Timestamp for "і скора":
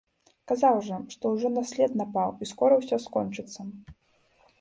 2.45-2.73